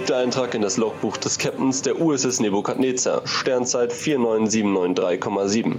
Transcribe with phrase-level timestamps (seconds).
[0.00, 5.74] Siebter Eintrag in das Logbuch des Captains der USS Nebukadnezar, Sternzeit 49793,7.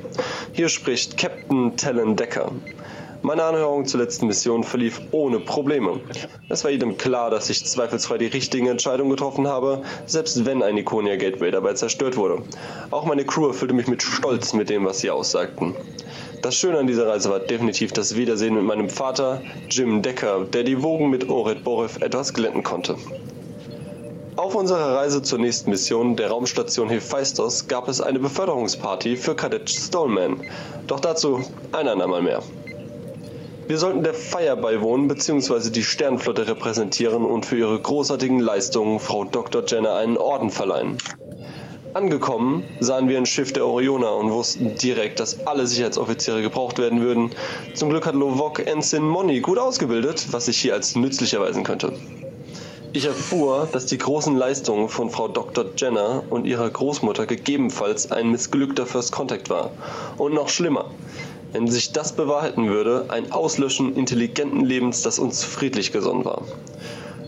[0.51, 2.51] Hier spricht Captain Talon Decker.
[3.23, 6.01] Meine Anhörung zur letzten Mission verlief ohne Probleme.
[6.49, 10.77] Es war jedem klar, dass ich zweifelsfrei die richtigen Entscheidungen getroffen habe, selbst wenn ein
[10.77, 12.43] Iconia Gateway dabei zerstört wurde.
[12.91, 15.75] Auch meine Crew erfüllte mich mit Stolz mit dem, was sie aussagten.
[16.43, 20.61] Das Schöne an dieser Reise war definitiv das Wiedersehen mit meinem Vater, Jim Decker, der
[20.61, 22.97] die Wogen mit Ored Borev etwas glätten konnte.
[24.37, 29.69] Auf unserer Reise zur nächsten Mission, der Raumstation Hephaistos, gab es eine Beförderungsparty für Kadett
[29.69, 30.41] Stoneman.
[30.87, 31.41] Doch dazu
[31.73, 32.41] ein andermal mehr.
[33.67, 35.69] Wir sollten der Feier beiwohnen bzw.
[35.69, 39.63] die Sternflotte repräsentieren und für ihre großartigen Leistungen Frau Dr.
[39.67, 40.97] Jenner einen Orden verleihen.
[41.93, 47.01] Angekommen sahen wir ein Schiff der Orioner und wussten direkt, dass alle Sicherheitsoffiziere gebraucht werden
[47.01, 47.31] würden.
[47.73, 51.91] Zum Glück hat Lovok Ensign Moni gut ausgebildet, was sich hier als nützlich erweisen könnte.
[52.93, 55.65] Ich erfuhr, dass die großen Leistungen von Frau Dr.
[55.77, 59.71] Jenner und ihrer Großmutter gegebenenfalls ein missglückter First Contact war.
[60.17, 60.91] Und noch schlimmer,
[61.53, 66.41] wenn sich das bewahrheiten würde, ein Auslöschen intelligenten Lebens, das uns friedlich gesonnen war.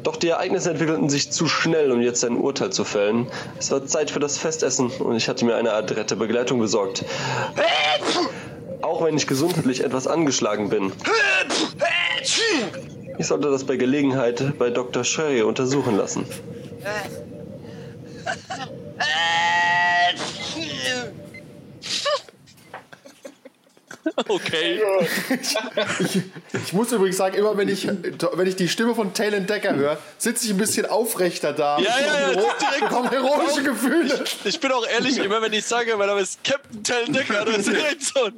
[0.03, 3.27] Doch die Ereignisse entwickelten sich zu schnell, um jetzt ein Urteil zu fällen.
[3.57, 7.05] Es war Zeit für das Festessen und ich hatte mir eine adrette Begleitung besorgt.
[8.81, 10.91] Auch wenn ich gesundheitlich etwas angeschlagen bin.
[13.17, 15.03] Ich sollte das bei Gelegenheit bei Dr.
[15.03, 16.25] Sherry untersuchen lassen.
[24.27, 24.81] Okay.
[25.99, 26.21] Ich,
[26.53, 29.97] ich muss übrigens sagen, immer wenn ich, wenn ich die Stimme von Talon Decker höre,
[30.17, 31.77] sitze ich ein bisschen aufrechter da.
[31.79, 32.79] Ja, ja, ja, direkt.
[32.81, 34.23] bekomme heroische Gefühle.
[34.43, 37.57] Ich bin auch ehrlich, immer wenn ich sage, mein Name ist Captain Talon Decker, das
[37.59, 38.29] ist direkt so.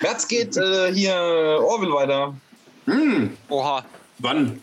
[0.00, 2.34] März geht äh, hier Orville weiter.
[3.48, 3.84] Oha.
[4.18, 4.62] Wann?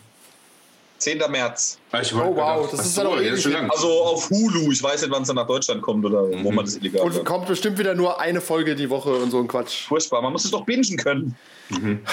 [1.04, 1.18] 10.
[1.30, 1.78] März.
[1.92, 3.70] Ah, Ich Oh, wow, das ist dann auch jetzt schon lang.
[3.70, 4.72] Also auf Hulu.
[4.72, 7.24] Ich weiß nicht, wann es dann nach Deutschland kommt oder wo man das illegal Und
[7.26, 9.86] kommt bestimmt wieder nur eine Folge die Woche und so ein Quatsch.
[9.86, 10.22] Furchtbar.
[10.22, 11.36] Man muss es doch bingen können.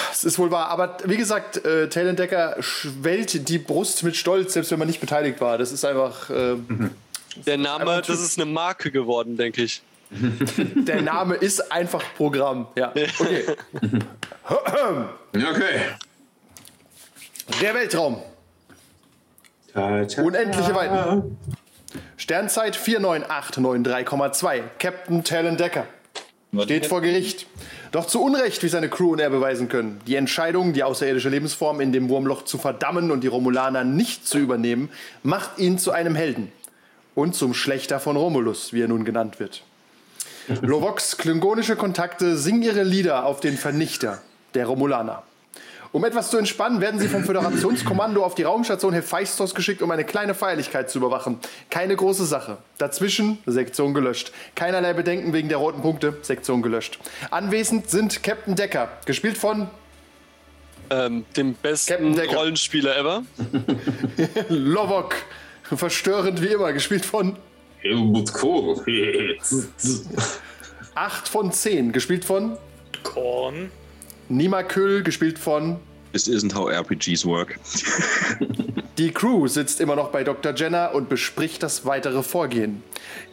[0.09, 0.67] Das ist wohl wahr.
[0.67, 4.99] Aber wie gesagt, äh, Talon Decker schwellt die Brust mit Stolz, selbst wenn man nicht
[4.99, 5.57] beteiligt war.
[5.57, 6.29] Das ist einfach.
[6.29, 6.55] Äh,
[7.45, 9.81] Der Name, das ist eine Marke geworden, denke ich.
[10.75, 12.67] der Name ist einfach Programm.
[12.75, 12.89] Ja.
[12.89, 13.45] Okay.
[15.33, 15.79] Ja, okay.
[17.61, 18.21] Der Weltraum.
[19.73, 21.37] Ta, ta, Unendliche Weiten.
[22.17, 24.61] Sternzeit 49893,2.
[24.79, 25.85] Captain Talon Decker.
[26.63, 27.47] Steht vor Gericht.
[27.91, 30.01] Doch zu Unrecht, wie seine Crew und er beweisen können.
[30.05, 34.37] Die Entscheidung, die außerirdische Lebensform in dem Wurmloch zu verdammen und die Romulaner nicht zu
[34.37, 34.89] übernehmen,
[35.23, 36.51] macht ihn zu einem Helden.
[37.15, 39.63] Und zum Schlechter von Romulus, wie er nun genannt wird.
[40.61, 44.21] Lovoks klingonische Kontakte singen ihre Lieder auf den Vernichter
[44.53, 45.23] der Romulaner.
[45.93, 50.05] Um etwas zu entspannen, werden sie vom Föderationskommando auf die Raumstation Hephaistos geschickt, um eine
[50.05, 51.37] kleine Feierlichkeit zu überwachen.
[51.69, 52.59] Keine große Sache.
[52.77, 54.31] Dazwischen Sektion gelöscht.
[54.55, 56.15] Keinerlei Bedenken wegen der roten Punkte.
[56.21, 56.97] Sektion gelöscht.
[57.29, 59.67] Anwesend sind Captain Decker, gespielt von
[60.89, 62.35] Ähm, dem Captain besten.
[62.35, 63.23] Rollenspieler ever.
[64.49, 65.15] Lovok,
[65.63, 67.37] verstörend wie immer, gespielt von
[67.79, 68.81] Helmut Kohl.
[70.95, 72.57] 8 von 10, gespielt von
[73.03, 73.71] Korn.
[74.29, 75.79] Nima Küll, gespielt von
[76.11, 77.57] This isn't how RPGs work.
[78.97, 80.53] Die Crew sitzt immer noch bei Dr.
[80.53, 82.83] Jenner und bespricht das weitere Vorgehen.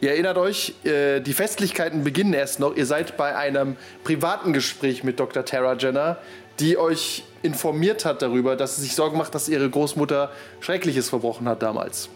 [0.01, 2.75] Ihr erinnert euch, äh, die Festlichkeiten beginnen erst noch.
[2.75, 5.43] Ihr seid bei einem privaten Gespräch mit Dr.
[5.45, 6.17] Tara Jenner,
[6.59, 10.31] die euch informiert hat darüber, dass sie sich Sorgen macht, dass ihre Großmutter
[10.61, 12.09] Schreckliches verbrochen hat damals.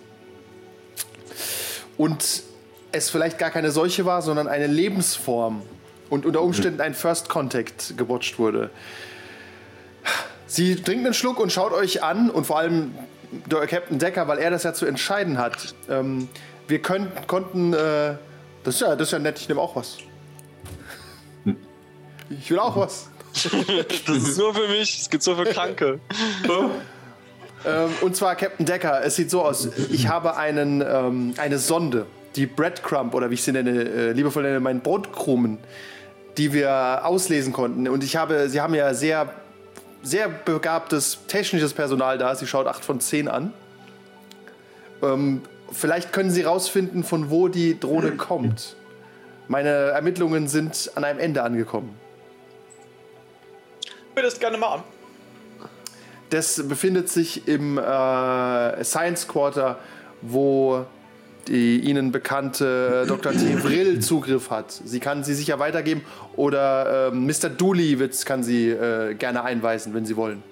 [1.98, 2.44] Und
[2.92, 5.62] es vielleicht gar keine Seuche war, sondern eine Lebensform
[6.10, 8.70] und unter Umständen ein First Contact gewatcht wurde.
[10.54, 12.94] Sie trinkt einen Schluck und schaut euch an und vor allem
[13.50, 15.74] der Captain Decker, weil er das ja zu entscheiden hat.
[15.90, 16.30] Ähm,
[16.68, 17.74] wir können, konnten.
[17.74, 18.18] Äh,
[18.64, 19.98] das, ist ja, das ist ja nett, ich nehme auch was.
[22.30, 23.10] Ich will auch was.
[24.06, 26.00] Das ist nur für mich, es gibt so für Kranke.
[27.66, 29.04] Ähm, und zwar Captain Decker.
[29.04, 32.06] Es sieht so aus: Ich habe einen, ähm, eine Sonde,
[32.36, 35.58] die Breadcrumb oder wie ich sie nenne, äh, liebevoll nenne, meinen Brotkrumen,
[36.38, 37.88] die wir auslesen konnten.
[37.88, 39.34] Und ich habe, sie haben ja sehr,
[40.04, 42.36] sehr begabtes technisches Personal da.
[42.36, 43.54] Sie schaut 8 von 10 an.
[45.02, 45.42] Ähm,
[45.72, 48.76] vielleicht können Sie rausfinden, von wo die Drohne kommt.
[49.48, 51.98] Meine Ermittlungen sind an einem Ende angekommen.
[53.82, 54.84] Ich würde das gerne mal an.
[56.30, 59.78] Das befindet sich im äh, Science Quarter,
[60.22, 60.86] wo
[61.48, 63.34] die Ihnen bekannte Dr.
[63.34, 64.72] Tevril Zugriff hat.
[64.72, 66.04] Sie kann sie sicher weitergeben
[66.36, 67.50] oder ähm, Mr.
[67.50, 70.44] Dooley kann sie äh, gerne einweisen, wenn Sie wollen.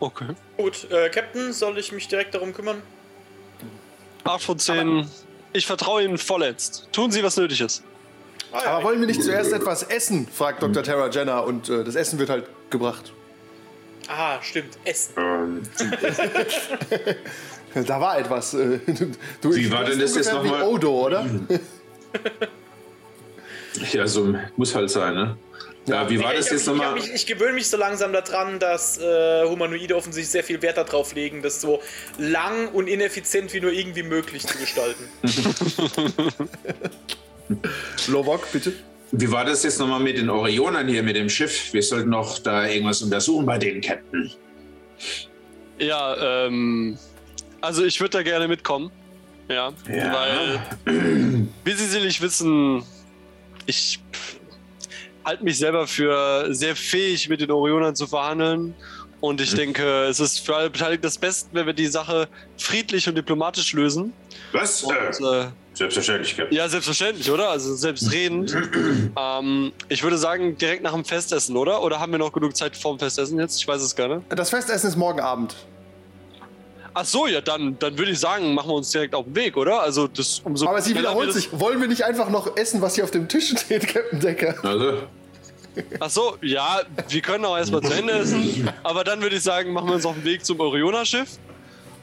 [0.00, 0.28] Okay.
[0.56, 2.82] Gut, äh, Captain, soll ich mich direkt darum kümmern?
[4.24, 5.08] 8 von 10.
[5.52, 6.86] Ich vertraue Ihnen vollends.
[6.92, 7.82] Tun Sie, was nötig ist.
[8.52, 10.28] Ah, ja, Aber wollen wir nicht zuerst etwas essen?
[10.28, 10.82] fragt Dr.
[10.82, 13.12] Terra Jenner und äh, das Essen wird halt gebracht.
[14.08, 14.78] Ah, stimmt.
[14.84, 15.14] Essen.
[17.84, 18.54] Da war etwas.
[18.54, 18.78] Äh,
[19.40, 20.62] du, Wie war denn das jetzt nochmal?
[20.62, 21.26] Odo, oder?
[23.92, 25.36] ja, so muss halt sein, ne?
[25.86, 26.94] Ja, wie war ich, das ich, jetzt ich, nochmal?
[26.94, 31.14] mich- ich gewöhne mich so langsam daran, dass äh, Humanoide offensichtlich sehr viel Wert darauf
[31.14, 31.80] legen, das so
[32.18, 35.04] lang und ineffizient wie nur irgendwie möglich zu gestalten.
[38.08, 38.72] Lovok, bitte.
[39.12, 41.72] Wie war das jetzt nochmal mit den Orionern hier, mit dem Schiff?
[41.72, 44.32] Wir sollten noch da irgendwas untersuchen bei den Captain.
[45.78, 46.98] Ja, ähm.
[47.66, 48.92] Also ich würde da gerne mitkommen.
[49.48, 49.72] Ja.
[49.92, 50.12] Ja.
[50.12, 50.60] Weil,
[51.64, 52.84] wie Sie sicherlich wissen,
[53.66, 53.98] ich
[55.24, 58.74] halte mich selber für sehr fähig, mit den Orionern zu verhandeln.
[59.20, 63.08] Und ich denke, es ist für alle Beteiligten das Beste, wenn wir die Sache friedlich
[63.08, 64.12] und diplomatisch lösen.
[64.52, 64.84] Was?
[64.84, 66.56] Und, Äh, äh, selbstverständlich, Captain.
[66.56, 67.48] ja, selbstverständlich, oder?
[67.48, 68.56] Also selbstredend.
[69.18, 71.82] ähm, ich würde sagen, direkt nach dem Festessen, oder?
[71.82, 73.58] Oder haben wir noch genug Zeit vorm Festessen jetzt?
[73.58, 74.22] Ich weiß es gar nicht.
[74.28, 75.56] Das Festessen ist morgen Abend.
[76.98, 79.58] Ach so, ja, dann, dann würde ich sagen, machen wir uns direkt auf den Weg,
[79.58, 79.82] oder?
[79.82, 81.50] Also das umso Aber sie wiederholt sich.
[81.52, 84.54] Wollen wir nicht einfach noch essen, was hier auf dem Tisch steht, Captain Decker?
[84.64, 85.02] Also,
[86.00, 88.70] Ach so, ja, wir können auch erstmal zu Ende essen.
[88.82, 91.38] Aber dann würde ich sagen, machen wir uns auf den Weg zum Orioner-Schiff.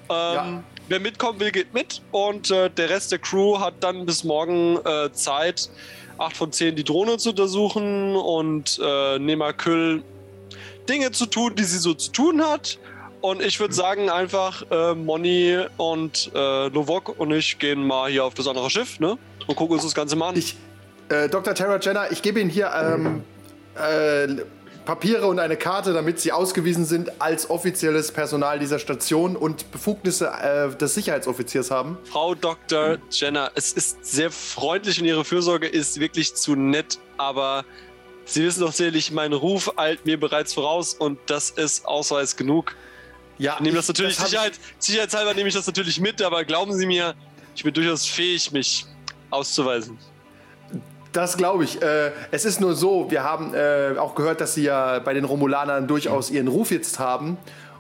[0.10, 0.64] Ähm, Ja.
[0.90, 2.02] Wer mitkommen will, geht mit.
[2.12, 5.72] Und äh, der Rest der Crew hat dann bis morgen äh, Zeit,
[6.20, 10.04] 8 von 10 die Drohne zu untersuchen und äh, Nemakül
[10.88, 12.78] Dinge zu tun, die sie so zu tun hat.
[13.24, 18.26] Und ich würde sagen, einfach äh, Moni und äh, Lovok und ich gehen mal hier
[18.26, 19.18] auf das andere Schiff, ne?
[19.48, 20.36] Und gucken uns das Ganze mal an.
[20.36, 20.58] Ich,
[21.08, 21.56] äh, Dr.
[21.56, 23.24] Terra Jenner, ich gebe Ihnen hier ähm,
[23.76, 24.44] äh,
[24.84, 30.28] Papiere und eine Karte, damit Sie ausgewiesen sind als offizielles Personal dieser Station und Befugnisse
[30.28, 31.98] äh, des Sicherheitsoffiziers haben.
[32.04, 32.98] Frau Dr.
[33.10, 37.64] Jenner, es ist sehr freundlich und Ihre Fürsorge ist wirklich zu nett, aber
[38.26, 42.76] Sie wissen doch sicherlich, mein Ruf eilt mir bereits voraus und das ist Ausweis genug.
[43.38, 46.74] Ja, Ich nehme das natürlich, ich- Sicherheit, sicherheitshalber nehme ich das natürlich mit, aber glauben
[46.78, 47.14] Sie mir,
[47.56, 48.86] ich bin durchaus fähig, mich
[49.30, 49.98] auszuweisen.
[51.12, 51.82] Das glaube ich.
[51.82, 55.26] Äh, es ist nur so, wir haben äh, auch gehört, dass sie ja bei den
[55.26, 57.38] Romulanern durchaus ihren Ruf jetzt haben.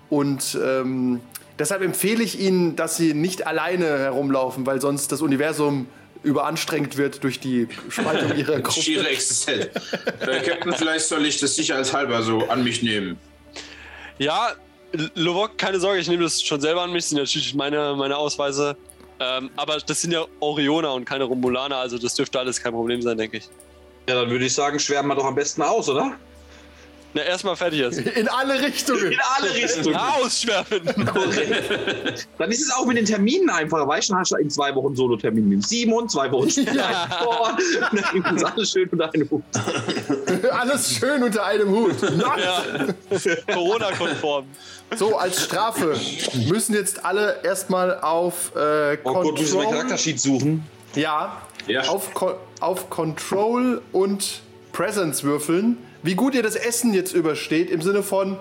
[0.09, 1.19] Und ähm,
[1.57, 5.87] deshalb empfehle ich Ihnen, dass Sie nicht alleine herumlaufen, weil sonst das Universum
[6.21, 8.81] überanstrengt wird durch die Spaltung Ihrer Gruppe.
[8.81, 9.67] schiere Existenz.
[10.45, 13.17] Captain, vielleicht soll ich das sicherheitshalber so an mich nehmen.
[14.19, 14.51] Ja,
[15.15, 18.15] Lovok, keine Sorge, ich nehme das schon selber an mich, das sind natürlich meine, meine
[18.15, 18.77] Ausweise.
[19.19, 23.01] Ähm, aber das sind ja Orioner und keine Romulaner, also das dürfte alles kein Problem
[23.01, 23.49] sein, denke ich.
[24.07, 26.17] Ja, dann würde ich sagen, schwärmen wir doch am besten aus, oder?
[27.15, 27.99] Na, erstmal fertig jetzt.
[27.99, 29.11] In alle Richtungen.
[29.11, 29.95] In alle Richtungen.
[29.95, 30.81] Ausschwärmen!
[32.39, 33.87] Dann ist es auch mit den Terminen einfacher.
[33.87, 37.55] Weißt du, hast du in zwei Wochen Solo-Termin mit Simon, zwei Wochen später vor.
[38.23, 39.43] Dann ist alles schön unter einem Hut.
[40.51, 41.95] Alles schön unter einem Hut.
[42.01, 42.63] Ja,
[43.53, 44.45] Corona-konform.
[44.95, 45.95] So, als Strafe
[46.47, 49.69] müssen jetzt alle erstmal auf äh, Oh Gott, müssen wir.
[49.69, 50.65] Charaktersheet suchen.
[50.95, 51.81] Ja, Ja.
[51.83, 52.09] Auf,
[52.59, 54.41] auf Control und
[54.71, 55.77] Presence würfeln.
[56.03, 58.37] Wie gut ihr das Essen jetzt übersteht, im Sinne von,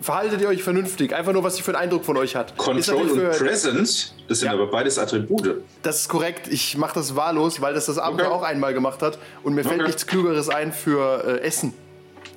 [0.00, 1.14] verhaltet ihr euch vernünftig.
[1.14, 2.56] Einfach nur, was sie für einen Eindruck von euch hat.
[2.58, 4.52] Control und für- Presence, das sind Ja.
[4.54, 5.62] aber beides Attribute.
[5.82, 6.48] Das ist korrekt.
[6.48, 8.36] Ich mache das wahllos, weil das das Abenteuer Okay.
[8.36, 9.18] auch einmal gemacht hat.
[9.42, 9.86] Und mir fällt Okay.
[9.86, 11.72] nichts Klügeres ein für äh, Essen.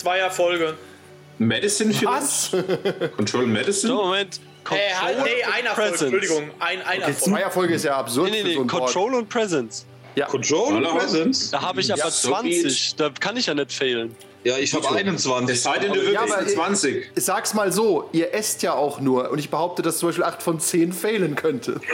[0.02, 0.76] Zwei Erfolge.
[1.38, 2.22] Medicine vielleicht?
[2.22, 2.52] Was?
[3.16, 3.94] Control Medicine?
[3.94, 4.40] So, Moment.
[4.72, 6.02] Äh, halt, Control nee, und ein Erfolg, Presence.
[6.14, 6.50] Entschuldigung.
[6.60, 7.18] Ein, ein Okay, Erfolg.
[7.20, 8.84] zwei Erfolge ist ja absurd Nee, nee, für nee, so ein Board.
[8.94, 9.86] Control und Presence.
[10.30, 10.98] Control und.
[10.98, 11.50] Presence.
[11.52, 12.96] Da habe ich aber Ja, so 20.
[12.98, 14.16] Da kann ich ja nicht failen.
[14.44, 15.56] Ja, ich habe 21.
[15.56, 17.12] Es sei denn, du Ja, wirklich aber- eine 20.
[17.16, 19.30] Ich sag's mal so, ihr esst ja auch nur.
[19.32, 21.80] Und ich behaupte, dass zum Beispiel 8 von 10 fehlen könnte.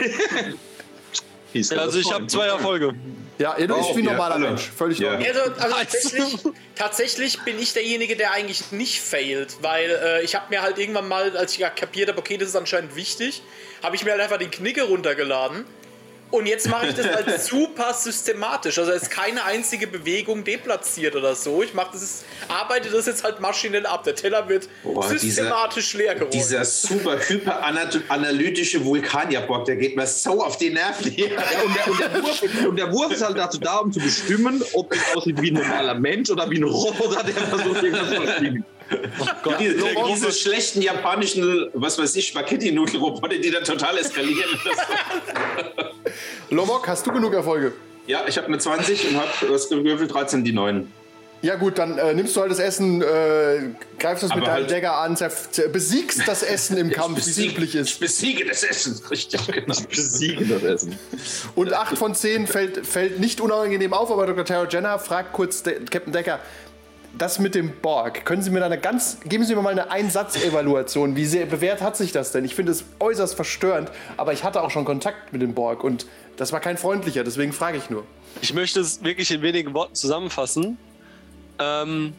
[1.70, 2.94] Also ich habe zwei Erfolge.
[3.38, 4.48] Ja, ihr ist wie ein ja, normaler alle.
[4.48, 4.70] Mensch.
[4.76, 5.12] Völlig Ja.
[5.12, 5.26] normal.
[5.26, 6.38] Also, also tatsächlich,
[6.74, 11.08] tatsächlich bin ich derjenige, der eigentlich nicht failt, weil äh, ich habe mir halt irgendwann
[11.08, 13.42] mal, als ich ja kapiert habe, okay, das ist anscheinend wichtig,
[13.82, 15.64] habe ich mir halt einfach den Knicker runtergeladen.
[16.30, 18.78] Und jetzt mache ich das halt super systematisch.
[18.78, 21.62] Also es ist keine einzige Bewegung deplatziert oder so.
[21.62, 24.02] Ich mache das, ist, arbeite das jetzt halt maschinell ab.
[24.04, 26.34] Der Teller wird Boah, systematisch leer geräumt.
[26.34, 31.28] Dieser super hyperanalytische Vulkanierbock, der geht mir so auf die Nerven hier.
[31.28, 34.00] Ja, und, der, und, der Wurf, und der Wurf ist halt dazu da, um zu
[34.00, 38.36] bestimmen, ob es aussieht wie ein normaler Mensch oder wie ein Roboter, der versucht, irgendwas
[38.36, 39.56] zu verfliegen.
[39.58, 44.50] diese, diese schlechten japanischen, was weiß ich, Spaghetti-Nudelroboter, die dann total eskalieren.
[46.50, 47.72] Lomok, hast du genug Erfolge?
[48.06, 50.92] ja, ich habe eine 20 und habe was gewürfelt, 13 die 9.
[51.42, 53.58] Ja gut, dann äh, nimmst du halt das Essen, äh,
[53.98, 55.18] greifst das mit deinem halt- Dagger an,
[55.72, 58.00] besiegst das Essen im Kampf, wie es üblich Ich ist.
[58.00, 59.74] besiege das Essen, richtig, genau.
[59.90, 60.98] Besiegen das Essen.
[61.56, 64.44] Und 8 von 10 fällt, fällt nicht unangenehm auf, aber Dr.
[64.44, 66.40] Tara Jenner fragt kurz De Captain Decker,
[67.18, 69.90] das mit dem Borg, können Sie mir da eine ganz, geben Sie mir mal eine
[69.90, 71.16] Einsatz-Evaluation.
[71.16, 72.44] Wie sehr bewährt hat sich das denn?
[72.44, 76.06] Ich finde es äußerst verstörend, aber ich hatte auch schon Kontakt mit dem Borg und
[76.36, 78.04] das war kein freundlicher, deswegen frage ich nur.
[78.42, 80.76] Ich möchte es wirklich in wenigen Worten zusammenfassen.
[81.58, 82.12] Ähm,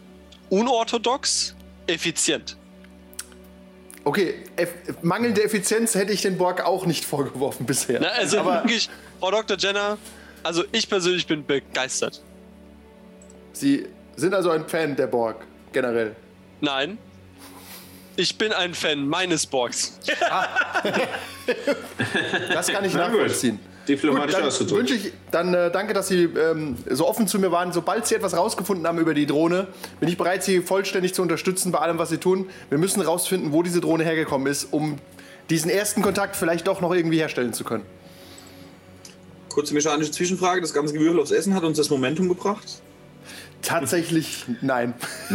[0.50, 2.58] unorthodox, effizient.
[4.04, 4.70] Okay, eff
[5.02, 8.00] mangelnde Effizienz hätte ich den Borg auch nicht vorgeworfen bisher.
[8.02, 8.90] Na, also aber wirklich,
[9.20, 9.58] Frau Dr.
[9.58, 9.98] Jenner,
[10.44, 12.22] also ich persönlich bin begeistert.
[13.52, 13.86] Sie
[14.18, 15.38] sind also ein Fan der Borg,
[15.72, 16.16] generell.
[16.60, 16.98] Nein.
[18.18, 20.00] Ich bin ein Fan meines Borgs.
[22.52, 23.60] Das kann ich nachvollziehen.
[23.88, 27.52] Diplomatisch Gut, dann wünsche ich, dann äh, danke, dass Sie ähm, so offen zu mir
[27.52, 27.72] waren.
[27.72, 29.68] Sobald Sie etwas rausgefunden haben über die Drohne,
[30.02, 32.50] bin ich bereit, Sie vollständig zu unterstützen bei allem, was Sie tun.
[32.70, 34.98] Wir müssen rausfinden, wo diese Drohne hergekommen ist, um
[35.50, 37.86] diesen ersten Kontakt vielleicht doch noch irgendwie herstellen zu können.
[39.48, 42.82] Kurze mechanische Zwischenfrage: Das ganze Gewürfel aufs Essen hat uns das Momentum gebracht?
[43.68, 44.94] Tatsächlich nein.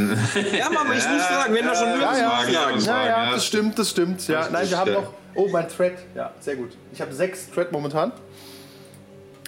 [0.59, 2.81] Ja, Mama, ich muss fragen, wenn wir schon Ja, Nürnberg ja, fragen.
[2.81, 4.27] ja, ja, ja, das stimmt, das stimmt.
[4.29, 5.13] Ja, nein, wir haben noch.
[5.35, 5.95] Oh, mein Thread.
[6.15, 6.71] Ja, sehr gut.
[6.93, 8.13] Ich habe sechs Thread momentan.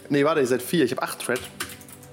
[0.08, 0.84] Nee, warte, ihr seid vier.
[0.84, 1.40] Ich habe acht Thread.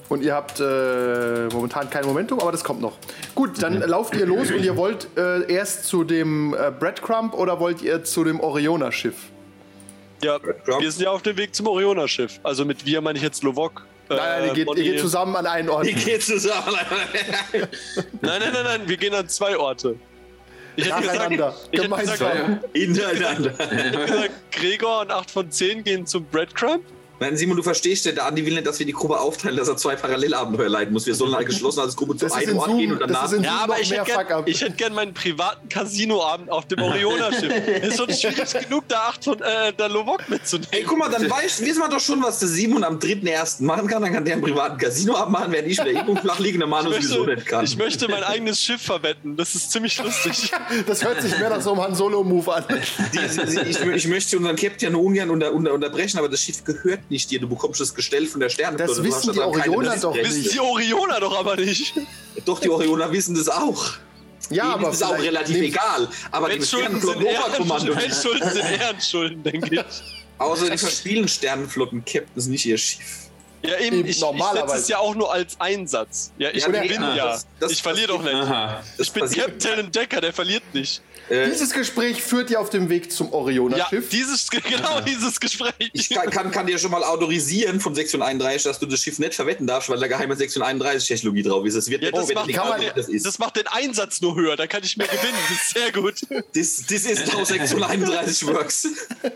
[0.09, 2.97] Und ihr habt äh, momentan kein Momentum, aber das kommt noch.
[3.33, 7.61] Gut, dann lauft ihr los und ihr wollt äh, erst zu dem äh, Breadcrumb oder
[7.61, 9.15] wollt ihr zu dem Orioner-Schiff?
[10.21, 10.81] Ja, Breadcrumb.
[10.81, 12.41] wir sind ja auf dem Weg zum Orioner-Schiff.
[12.43, 13.85] Also mit wir meine ich jetzt Lovok.
[14.11, 15.85] Äh, Nein, nein, ihr geht, ihr geht zusammen an einen Ort.
[15.85, 16.75] Wie geht's zusammen?
[17.53, 17.67] Nein,
[18.21, 19.95] nein, nein, nein, wir gehen an zwei Orte.
[20.75, 21.29] Ich hätte Nacheinander.
[21.37, 22.59] gesagt, ich hätte gesagt, Gemeinsam.
[22.73, 23.53] Hintereinander.
[23.59, 26.83] ich hätte gesagt, Gregor und 8 von 10 gehen zum Breadcrumb.
[27.21, 29.67] Nein, Simon, du verstehst ja, der Andi will nicht, dass wir die Gruppe aufteilen, dass
[29.67, 31.05] er zwei Parallelabenteuer leiten muss.
[31.05, 33.43] Wir sollen halt geschlossen als Gruppe zu einem in Ort Zoom- gehen und das danach.
[33.43, 37.67] Ja, aber ich hätte, gern, ich hätte gern meinen privaten Casinoabend auf dem Orioner-Schiff.
[37.83, 40.67] ist schon schwierig genug, da 8 von äh, der Lovok mitzunehmen.
[40.71, 43.61] Ey, guck mal, dann weiß, wissen wir doch schon, was der Simon am 3.1.
[43.63, 44.01] machen kann.
[44.01, 46.89] Dann kann der einen privaten Casino abmachen, während ich wieder irgendwo flach liegen, der Manu
[46.89, 47.63] Ich sowieso nicht kann.
[47.65, 49.37] ich möchte mein eigenes Schiff verwetten.
[49.37, 50.51] Das ist ziemlich lustig.
[50.87, 52.63] Das hört sich mehr nach so einem Han Solo-Move an.
[53.13, 56.99] Die- die- ich, ich möchte unseren Captain ungern unter, unter, unterbrechen, aber das Schiff gehört
[57.11, 57.39] nicht dir.
[57.39, 58.89] Du bekommst das Gestell von der Sternenflotte.
[58.89, 60.39] Das Du wissen die Orioner doch Besitzrechte.
[60.45, 61.93] Wissen die Orioner doch aber nicht.
[62.45, 63.91] Doch, die Orioner wissen das auch.
[64.49, 66.09] Ja, Ihnen aber ist auch relativ egal.
[66.31, 67.91] Aber die Sternenflotten-Oberkommando.
[67.93, 69.83] Ehren, Wettschulden sind Ehrenschulden, denke ich.
[70.39, 73.29] Außer die verspielen Sternenflotten-Captains nicht ihr Schiff.
[73.63, 74.67] Ja, eben, Eben ich, ich normalerweise.
[74.69, 76.31] setze es ja auch nur als Einsatz.
[76.39, 77.25] Ja, ich Ja, ah, ja.
[77.27, 78.33] das- das ich verliere doch nicht.
[78.33, 78.81] Aha.
[78.97, 81.01] Das Ich bin Captain Decker, der verliert nicht.
[81.31, 84.09] Äh, Dieses Gespräch führt ihr auf dem Weg zum Ja, Orioner-Schiff.
[84.09, 85.73] dieses, genau dieses Gespräch.
[85.93, 89.17] Ich kann, kann, kann dir schon mal autorisieren von Sektion 31, dass du das Schiff
[89.17, 91.75] nicht verwetten darfst, weil da geheime Sektion 31 Technologie drauf ist.
[91.75, 93.25] Es wird Ja, das, verwettet, macht, wer das ist.
[93.25, 95.37] das macht den Einsatz nur höher, da kann ich mehr gewinnen.
[95.49, 96.15] Das ist sehr gut.
[96.53, 98.87] Das, das ist how Sektion 31 works.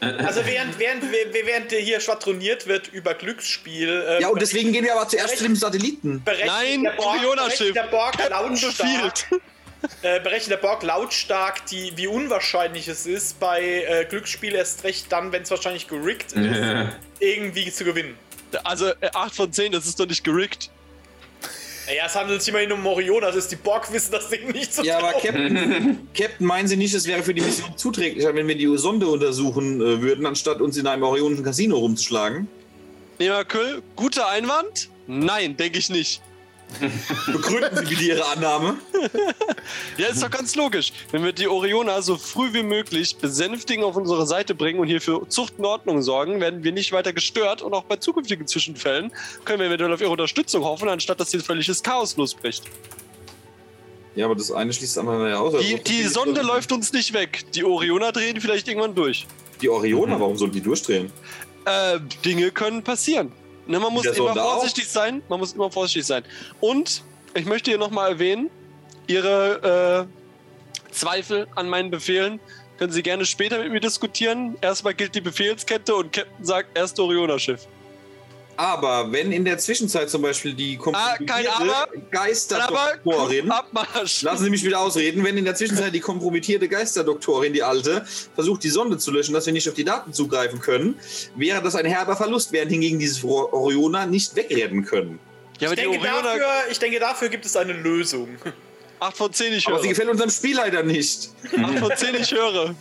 [0.02, 4.04] Also während, während, während hier schwadroniert wird über Glücksspiel.
[4.08, 6.22] äh, Ja, und deswegen gehen wir aber zuerst zu dem Satelliten.
[6.46, 7.74] Nein, der Borg- Orioner-Schiff.
[7.74, 9.42] der Borg lautstark, Befiehlt.
[10.02, 15.12] Äh, berechnet der Borg lautstark, die, wie unwahrscheinlich es ist, bei äh, Glücksspiel erst recht
[15.12, 16.60] dann, wenn es wahrscheinlich gerickt ist,
[17.20, 18.18] irgendwie zu gewinnen.
[18.64, 20.70] Also äh, 8 von 10, das ist doch nicht gerickt.
[21.88, 24.74] Naja, es handelt sich immerhin um Orioner, das ist die Borg wissen das Ding nicht
[24.74, 25.12] so Ja, aber.
[25.14, 29.08] Captain, Captain, meinen Sie nicht, es wäre für die Mission zuträglicher, wenn wir die Sonde
[29.08, 32.48] untersuchen äh, würden, anstatt uns in einem orionischen Casino rumzuschlagen?
[33.20, 34.90] Nehmer Küll, guter Einwand?
[35.08, 36.22] Nein, denke ich nicht.
[37.28, 38.78] Begründen Sie bitte Ihre Annahme.
[39.98, 40.94] Ja, ist doch ganz logisch.
[41.12, 45.02] Wenn wir die Orioner so früh wie möglich besänftigen auf unsere Seite bringen und hier
[45.02, 49.12] für Zucht und Ordnung sorgen, werden wir nicht weiter gestört und auch bei zukünftigen Zwischenfällen
[49.44, 52.64] können wir eventuell auf ihre Unterstützung hoffen, anstatt dass hier völliges Chaos losbricht.
[54.16, 55.56] Ja, aber das eine schließt das andere ja aus.
[55.56, 57.46] Also Die, die Sonde läuft uns nicht weg.
[57.54, 59.26] Die Orioner drehen vielleicht irgendwann durch.
[59.62, 61.12] Die Orioner, warum sollen die durchdrehen?
[61.66, 63.32] Äh, Dinge können passieren.
[63.68, 64.54] Ne, man muss immer Sonde auch?
[64.56, 65.22] vorsichtig sein.
[65.30, 66.24] Man muss immer vorsichtig sein.
[66.60, 67.04] Und
[67.34, 68.50] ich möchte hier nochmal erwähnen,
[69.08, 70.08] Ihre
[70.90, 72.40] äh, Zweifel an meinen Befehlen
[72.78, 74.58] können Sie gerne später mit mir diskutieren.
[74.62, 77.68] Erstmal gilt die Befehlskette und Captain sagt erst Orioner-Schiff.
[78.58, 81.76] Aber wenn in der Zwischenzeit zum Beispiel die Ah, kein Aber.
[81.76, 84.22] Aber Geisterdoktorin, Abmarsch.
[84.22, 88.64] lassen Sie mich wieder ausreden, wenn in der Zwischenzeit die kompromittierte Geisterdoktorin, die alte, versucht
[88.64, 90.98] die Sonde zu löschen, dass wir nicht auf die Daten zugreifen können,
[91.36, 95.20] wäre das ein herber Verlust, während hingegen diese Orioner nicht wegrennen können.
[95.60, 98.30] Ja, aber Ich denke, dafür, ich denke, dafür gibt es eine Lösung.
[99.00, 99.90] 8 von 10 ich Aber sie höre.
[99.90, 101.30] gefällt unserem Spiel leider nicht.
[101.62, 102.76] 8 von 10 ich höre.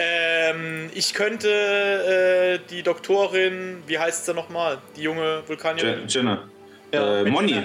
[0.00, 4.78] Ähm, ich könnte äh, die Doktorin, wie heißt sie nochmal?
[4.96, 6.08] Die junge Vulkanierin?
[6.08, 6.48] Jenna.
[6.92, 7.20] Ja.
[7.20, 7.62] Äh, Moni.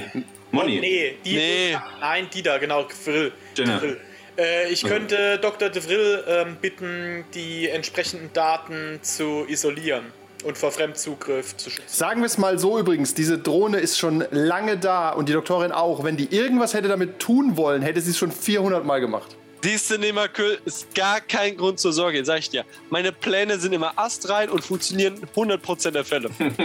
[0.51, 0.79] Moni.
[0.79, 1.35] Nee, die.
[1.35, 1.77] Nee.
[1.99, 3.31] Nein, die da, genau, Vril.
[3.55, 3.79] Jenna.
[3.79, 3.97] Vril.
[4.37, 5.69] Äh, ich könnte Dr.
[5.69, 10.05] De Vril ähm, bitten, die entsprechenden Daten zu isolieren
[10.43, 11.87] und vor Fremdzugriff zu schützen.
[11.87, 15.71] Sagen wir es mal so übrigens, diese Drohne ist schon lange da und die Doktorin
[15.71, 16.03] auch.
[16.03, 19.37] Wenn die irgendwas hätte damit tun wollen, hätte sie es schon 400 Mal gemacht.
[19.65, 22.65] Siehste, Nemakül, ist gar kein Grund zur Sorge, sag ich dir.
[22.91, 26.29] Meine Pläne sind immer astrein und funktionieren 100% der Fälle.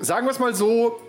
[0.00, 1.00] Sagen wir es mal so,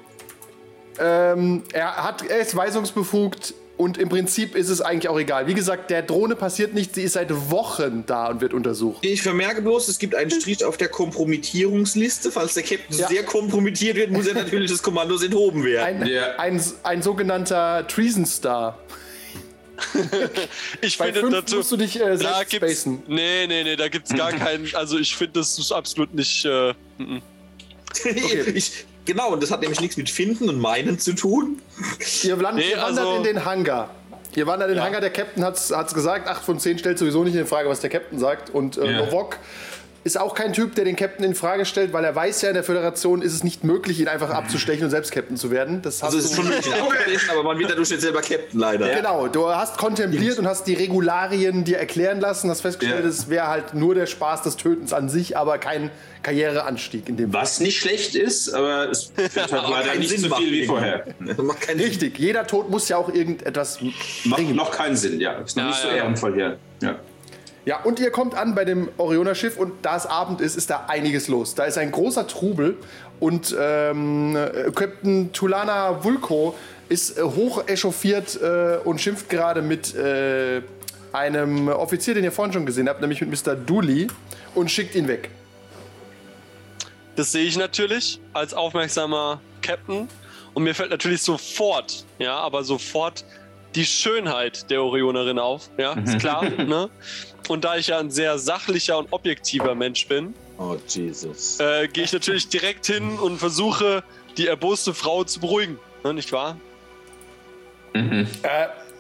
[1.00, 5.48] ähm, er, hat, er ist weisungsbefugt und im Prinzip ist es eigentlich auch egal.
[5.48, 9.04] Wie gesagt, der Drohne passiert nichts, sie ist seit Wochen da und wird untersucht.
[9.04, 12.32] Ich vermerke bloß, es gibt einen Strich auf der Kompromittierungsliste.
[12.32, 13.08] Falls der Captain Ja.
[13.08, 16.04] sehr kompromittiert wird, muss er natürlich des Kommandos enthoben werden.
[16.04, 16.36] Ein, Ja.
[16.38, 18.78] ein, ein sogenannter Treason Star.
[20.82, 21.58] Ich Bei finde fünf dazu.
[21.58, 22.56] musst du dich äh, Da gibt's.
[22.82, 23.04] spacen.
[23.08, 24.74] Nee, nee, nee, da gibt's gar keinen.
[24.76, 26.46] Also ich finde, das ist absolut nicht.
[26.46, 27.22] Äh, mm, mm.
[28.56, 31.62] ich, genau, und das hat nämlich nichts mit Finden und Meinen zu tun.
[32.24, 33.90] Ihr, land, Nee, ihr wandert also- in den Hangar.
[34.36, 37.24] Ihr wandert in den Hangar, der Captain hat es gesagt, 8 von 10 stellt sowieso
[37.24, 38.52] nicht in Frage, was der Captain sagt.
[38.52, 38.98] Und äh, Ja.
[39.06, 39.38] Novok
[40.08, 42.56] ist auch kein Typ, der den Captain in Frage stellt, weil er weiß ja, in
[42.56, 45.82] der Föderation ist es nicht möglich, ihn einfach abzustechen und selbst Captain zu werden.
[45.84, 48.60] Das hast Also es ist schon möglich, abzustechen, aber man wird dadurch nicht selber Captain
[48.60, 48.90] leider.
[48.90, 53.10] Genau, du hast kontempliert und hast die Regularien dir erklären lassen, hast festgestellt, Ja.
[53.10, 55.92] es wäre halt nur der Spaß des Tötens an sich, aber kein
[56.24, 57.42] Karriereanstieg in dem Fall.
[57.42, 60.66] Was nicht schlecht ist, aber es wird halt leider keinen nicht Sinn so viel wie
[60.66, 61.06] vorher.
[61.20, 61.88] Das macht keinen Sinn.
[61.88, 63.80] Richtig, jeder Tod muss ja auch irgendetwas
[64.26, 64.56] Macht bringen.
[64.56, 65.34] noch keinen Sinn, ja.
[65.40, 65.96] Ist noch Ja, nicht so ja.
[65.96, 66.58] ehrenvoll hier.
[66.82, 66.96] Ja.
[67.68, 70.86] Ja, und ihr kommt an bei dem Orioner-Schiff und da es Abend ist, ist da
[70.88, 71.54] einiges los.
[71.54, 72.78] Da ist ein großer Trubel
[73.20, 76.56] und ähm, äh, Captain Tulana Vulko
[76.88, 80.62] ist äh, hoch echauffiert äh, und schimpft gerade mit äh,
[81.12, 83.56] einem Offizier, den ihr vorhin schon gesehen habt, nämlich mit Mr.
[83.56, 84.08] Dooley
[84.56, 85.30] und schickt ihn weg.
[87.18, 90.08] Das sehe ich natürlich als aufmerksamer Captain.
[90.54, 93.26] Und mir fällt natürlich sofort, ja, aber sofort
[93.76, 95.70] die Schönheit der Orionerin auf.
[95.78, 96.50] Ja, ist klar.
[96.50, 96.90] ne?
[97.48, 101.60] Und da ich ja ein sehr sachlicher und objektiver Mensch bin, Oh, Jesus.
[101.60, 104.04] äh, gehe ich natürlich direkt hin und versuche,
[104.38, 105.80] die erboste Frau zu beruhigen.
[106.04, 106.58] Ne, nicht wahr?
[107.94, 108.28] Äh,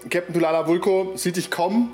[0.09, 1.91] Captain Tulana Vulko sieht dich kommen.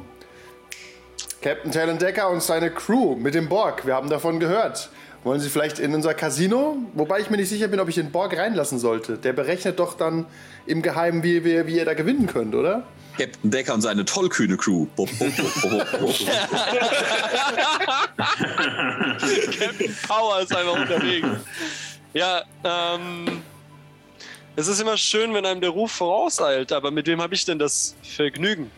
[1.42, 3.86] Captain Talon Decker und seine Crew mit dem Borg.
[3.86, 4.90] Wir haben davon gehört.
[5.24, 6.78] Wollen Sie vielleicht in unser Casino?
[6.94, 9.18] Wobei ich mir nicht sicher bin, ob ich den Borg reinlassen sollte.
[9.18, 10.26] Der berechnet doch dann
[10.66, 12.84] im Geheimen, wie, wie, wie ihr da gewinnen könnt, oder?
[13.18, 14.88] Captain Decker und seine tollkühne Crew.
[14.96, 16.16] Bop, bop, bop.
[19.60, 21.28] Captain Power ist einfach unterwegs.
[22.14, 23.42] Ja, ähm.
[24.56, 27.58] Es ist immer schön, wenn einem der Ruf vorauseilt, aber mit wem habe ich denn
[27.58, 28.70] das Vergnügen?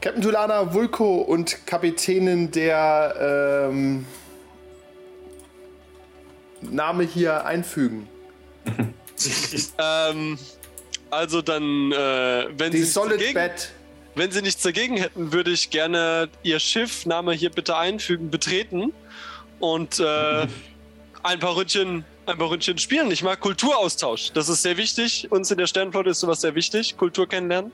[0.00, 4.06] Captain Tulana Vulko und Kapitänin der ähm,
[6.60, 8.08] Name hier einfügen.
[9.80, 10.38] Ähm,
[11.10, 13.72] also dann, äh, wenn, Die Sie nichts Solid dagegen, Bed.
[14.14, 18.92] wenn Sie nichts dagegen hätten, würde ich gerne Ihr Schiff, Name hier bitte einfügen, betreten
[19.60, 20.46] und äh,
[21.22, 23.10] ein paar Ründchen, ein paar Ründchen spielen.
[23.10, 24.32] Ich mag Kulturaustausch.
[24.32, 25.26] Das ist sehr wichtig.
[25.30, 27.72] Uns in der Sternflotte ist sowas sehr wichtig, Kultur kennenlernen.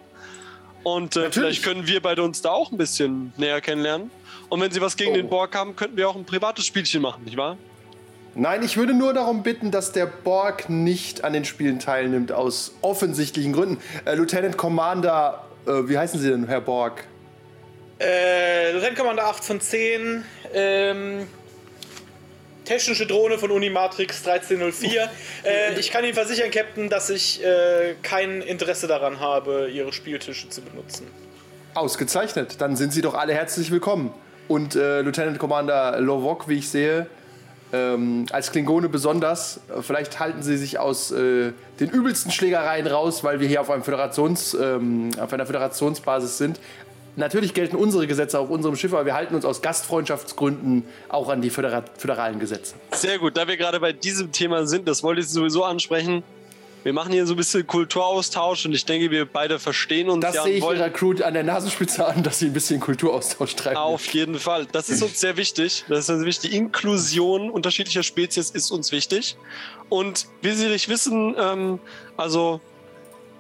[0.83, 4.11] Und äh, vielleicht können wir beide uns da auch ein bisschen näher kennenlernen.
[4.51, 5.15] Und wenn Sie was gegen Oh.
[5.17, 7.57] den Borg haben, könnten wir auch ein privates Spielchen machen, nicht wahr?
[8.37, 12.73] Nein, ich würde nur darum bitten, dass der Borg nicht an den Spielen teilnimmt, aus
[12.81, 13.79] offensichtlichen Gründen.
[14.05, 17.05] Äh, Lieutenant Commander, äh, wie heißen Sie denn, Herr Borg?
[18.01, 20.25] Äh, Lieutenant Commander 8 von 10.
[20.53, 21.29] Ähm,
[22.65, 25.11] technische Drohne von Unimatrix 1304.
[25.45, 30.49] äh, ich kann Ihnen versichern, Captain, dass ich äh, kein Interesse daran habe, Ihre Spieltische
[30.49, 31.07] zu benutzen.
[31.75, 32.61] Ausgezeichnet.
[32.61, 34.13] Dann sind Sie doch alle herzlich willkommen.
[34.49, 37.07] Und äh, Lieutenant Commander Lovok, wie ich sehe,
[37.75, 39.61] ähm, als Klingone besonders.
[39.69, 43.69] Äh, Vielleicht halten sie sich aus äh, den übelsten Schlägereien raus, weil wir hier auf,
[43.69, 46.61] ähm, auf einer Föderationsbasis sind.
[47.17, 51.43] Natürlich gelten unsere Gesetze auf unserem Schiff, aber wir halten uns aus Gastfreundschaftsgründen auch an
[51.43, 52.75] die födera föderalen Gesetze.
[52.91, 56.25] Sehr gut, da wir gerade bei diesem Thema sind, das wollte ich sowieso ansprechen.
[56.85, 60.21] Wir machen hier so ein bisschen Kulturaustausch und ich denke, wir beide verstehen uns.
[60.21, 62.79] Das ja sehe ich wollen- ihrer Crew an der Nasenspitze an, dass sie ein bisschen
[62.79, 63.79] Kulturaustausch treiben.
[63.79, 64.67] Auf jeden Fall.
[64.71, 65.85] Das ist uns sehr wichtig.
[65.89, 66.51] Das ist uns wichtig.
[66.51, 69.37] Die Inklusion unterschiedlicher Spezies ist uns wichtig.
[69.89, 71.79] Und wie Sie nicht wissen, ähm,
[72.19, 72.61] also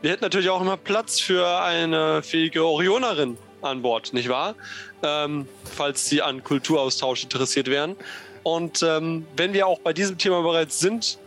[0.01, 4.55] wir hätten natürlich auch immer Platz für eine fähige Orionerin an Bord, nicht wahr?
[5.03, 7.95] Ähm, falls Sie an Kulturaustausch interessiert wären.
[8.43, 11.19] Und ähm, wenn wir auch bei diesem Thema bereits sind,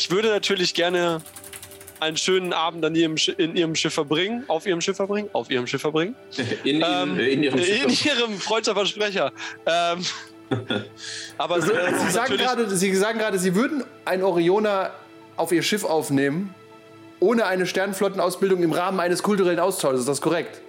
[0.00, 1.20] ich würde natürlich gerne
[2.00, 5.50] einen schönen Abend an ihrem, Sch- in Ihrem Schiff verbringen, auf Ihrem Schiff verbringen, auf
[5.50, 6.16] Ihrem Schiff verbringen.
[6.64, 8.06] In, Ähm, in, in ihrem in Schiff.
[8.06, 9.32] ihrem Freundschaftsversprecher.
[9.66, 10.04] Ähm,
[11.38, 14.94] aber es wäre Sie sagen, gerade, Sie sagen gerade, Sie würden einen Orioner
[15.36, 16.54] auf Ihr Schiff aufnehmen,
[17.20, 20.00] ohne eine Sternflottenausbildung im Rahmen eines kulturellen Austausches.
[20.00, 20.62] Ist das korrekt?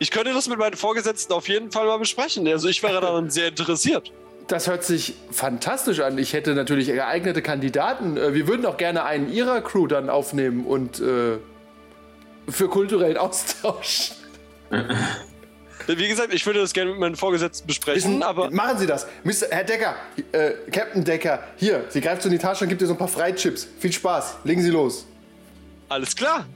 [0.00, 2.46] ich könnte das mit meinen Vorgesetzten auf jeden Fall mal besprechen.
[2.46, 4.12] Also ich wäre daran sehr interessiert.
[4.48, 6.16] Das hört sich fantastisch an.
[6.18, 8.16] Ich hätte natürlich geeignete Kandidaten.
[8.16, 11.38] Äh, Wir würden auch gerne einen Ihrer Crew dann aufnehmen und äh,
[12.48, 14.12] für kulturellen Austausch.
[15.86, 19.06] Wie gesagt, ich würde das gerne mit meinen Vorgesetzten besprechen, aber machen Sie das.
[19.24, 19.46] Mr.
[19.50, 19.94] Herr Decker,
[20.32, 22.98] äh, Captain Decker, hier, Sie greifen zu in die Tasche und gibt dir so ein
[22.98, 23.66] paar Freichips.
[23.78, 24.38] Viel Spaß.
[24.44, 25.06] Legen Sie los.
[25.90, 26.46] alles klar.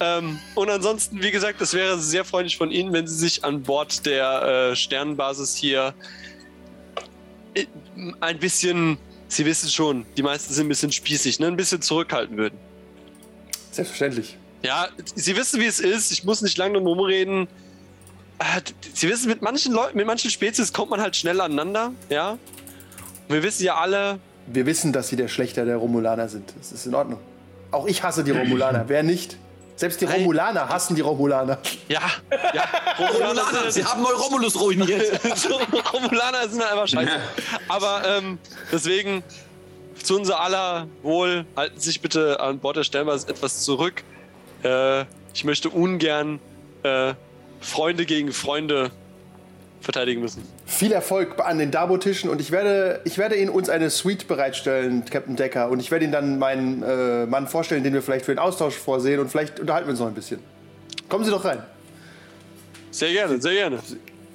[0.00, 3.62] Ähm, und ansonsten, wie gesagt, es wäre sehr freundlich von Ihnen, wenn Sie sich an
[3.62, 5.94] Bord der äh, Sternenbasis hier
[8.20, 11.46] ein bisschen, Sie wissen schon, die meisten sind ein bisschen spießig, ne?
[11.46, 12.58] ein bisschen zurückhalten würden.
[13.70, 14.36] Selbstverständlich.
[14.62, 16.12] Ja, Sie wissen, wie es ist.
[16.12, 17.48] Ich muss nicht lange drum rumreden.
[18.38, 18.60] Äh,
[18.94, 22.32] Sie wissen, mit manchen Leuten, mit manchen Spezies kommt man halt schnell aneinander, ja.
[22.32, 26.52] Und wir wissen ja alle, Wir wissen, dass Sie der Schlechter der Romulaner sind.
[26.58, 27.20] Das ist in Ordnung.
[27.70, 28.84] Auch ich hasse die Romulaner.
[28.88, 29.36] Wer nicht?
[29.82, 30.04] Selbst die.
[30.04, 31.58] Romulaner hassen die Romulaner.
[31.88, 32.02] ja,
[32.54, 32.68] ja,
[33.00, 35.20] Romulaner Romulaner, Sie haben Neuromulus ruiniert.
[35.92, 37.10] Romulaner sind einfach scheiße.
[37.66, 38.38] Aber ähm,
[38.70, 39.24] deswegen,
[40.00, 44.04] zu unser aller Wohl, halten Sie sich bitte an Bord der Sternbasis etwas zurück.
[44.62, 45.00] Äh,
[45.34, 46.38] ich möchte ungern
[46.84, 47.14] äh,
[47.60, 48.92] Freunde gegen Freunde
[49.80, 50.46] verteidigen müssen.
[50.72, 55.04] Viel Erfolg an den Dabo-Tischen und ich werde, ich werde Ihnen uns eine Suite bereitstellen,
[55.04, 55.68] Captain Decker.
[55.68, 58.74] Und ich werde Ihnen dann meinen äh, Mann vorstellen, den wir vielleicht für den Austausch
[58.74, 60.40] vorsehen und vielleicht unterhalten wir uns noch ein bisschen.
[61.10, 61.62] Kommen Sie doch rein.
[62.90, 63.80] Sehr gerne, sehr gerne.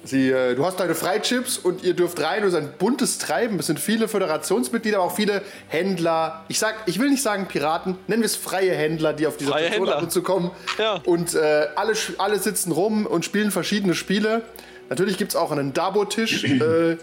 [0.04, 2.44] Sie, äh, du hast deine Freichips und ihr dürft rein.
[2.44, 3.58] Es ist ein buntes Treiben.
[3.58, 6.44] Es sind viele Föderationsmitglieder, aber auch viele Händler.
[6.46, 9.50] Ich, sag, ich will nicht sagen Piraten, nennen wir es freie Händler, die auf dieser
[9.50, 10.52] Freie ab und zu kommen.
[10.78, 11.00] Ja.
[11.04, 14.42] Und äh, alle, alle sitzen rum und spielen verschiedene Spiele.
[14.88, 16.96] Natürlich gibt es auch einen Dabo-Tisch, äh,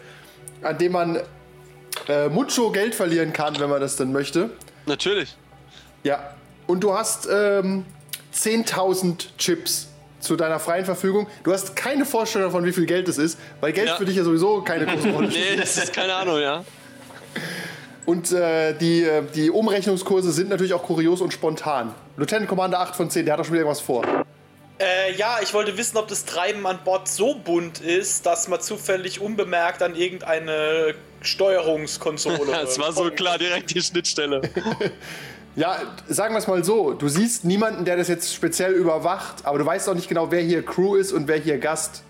[0.61, 1.19] an dem man
[2.07, 4.49] äh, mucho Geld verlieren kann, wenn man das dann möchte.
[4.85, 5.35] Natürlich.
[6.03, 6.31] Ja.
[6.67, 7.85] Und du hast ähm,
[8.33, 9.87] 10.000 Chips
[10.19, 11.27] zu deiner freien Verfügung.
[11.43, 13.95] Du hast keine Vorstellung davon, wie viel Geld es ist, weil Geld Ja.
[13.95, 15.51] für dich ja sowieso keine große Rolle spielt.
[15.51, 16.63] Nee, das ist keine Ahnung, ja.
[18.05, 21.93] Und äh, die, äh, die Umrechnungskurse sind natürlich auch kurios und spontan.
[22.17, 24.03] Lieutenant Commander 8 von 10, der hat doch schon wieder irgendwas vor.
[24.79, 28.59] Äh, ja, ich wollte wissen, ob das Treiben an Bord so bunt ist, dass man
[28.59, 32.61] zufällig unbemerkt an irgendeine Steuerungskonsole.
[32.63, 34.41] Es war so klar, direkt die Schnittstelle.
[35.57, 39.57] Ja, sagen wir es mal so, du siehst niemanden, der das jetzt speziell überwacht, aber
[39.57, 42.03] du weißt auch nicht genau, wer hier Crew ist und wer hier Gast.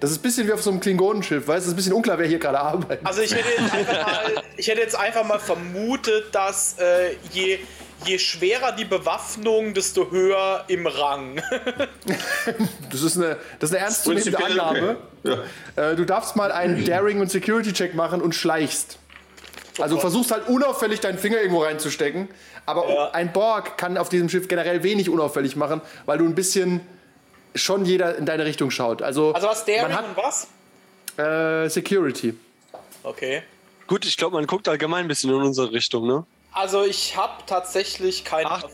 [0.00, 1.54] Das ist ein bisschen wie auf so einem Klingonenschiff, weißt du?
[1.58, 3.06] Es ist ein bisschen unklar, wer hier gerade arbeitet.
[3.06, 7.60] Also ich hätte jetzt einfach mal, ich hätte jetzt einfach mal vermutet, dass äh, je,
[8.04, 11.42] je schwerer die Bewaffnung, desto höher im Rang.
[12.90, 14.96] Das ist eine, das ist eine ernstzunehmende Annahme.
[15.24, 15.38] okay.
[15.76, 18.98] Äh, du darfst mal einen Daring- und Security-Check machen und schleichst.
[19.78, 22.28] Also versuchst halt unauffällig deinen Finger irgendwo reinzustecken.
[22.66, 23.10] Aber Ja.
[23.12, 26.80] ein Borg kann auf diesem Schiff generell wenig unauffällig machen, weil du ein bisschen
[27.54, 29.02] schon jeder in deine Richtung schaut.
[29.02, 30.48] Also, Also was der man und was?
[31.16, 31.24] hat
[31.64, 32.34] äh, Security.
[33.02, 33.42] Okay.
[33.86, 36.24] Gut, ich glaube, man guckt allgemein ein bisschen in unsere Richtung, ne?
[36.52, 38.64] Also ich habe tatsächlich keinen Ach.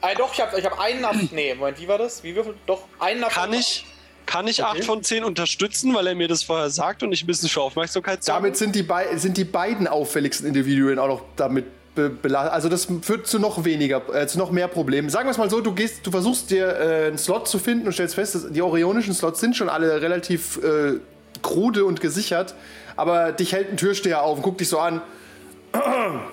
[0.00, 1.32] Ah, doch, ich habe ich hab einen Erfolg.
[1.32, 2.22] Nee, Moment, wie war das?
[2.22, 2.54] Wie würfel?
[2.66, 3.34] Doch, einen Erfolg.
[3.34, 3.86] Kann ich,
[4.26, 4.80] kann ich Okay.
[4.80, 7.62] 8 von 10 unterstützen, weil er mir das vorher sagt und ich ein bisschen für
[7.62, 8.42] Aufmerksamkeit sorge?
[8.42, 12.52] Damit sind die, sind die beiden auffälligsten Individuen auch noch damit be belastet.
[12.52, 15.08] Also das führt zu noch weniger, äh, zu noch mehr Problemen.
[15.08, 17.86] Sagen wir es mal so, du gehst, du versuchst dir äh, einen Slot zu finden
[17.86, 21.00] und stellst fest, dass die orionischen Slots sind schon alle relativ äh,
[21.42, 22.54] krude und gesichert,
[22.96, 25.00] aber dich hält ein Türsteher auf und guckt dich so an.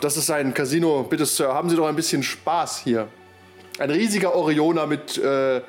[0.01, 3.07] Das ist ein Casino, bitte Sir, haben Sie doch ein bisschen Spaß hier.
[3.79, 5.61] Ein riesiger Orioner mit, äh,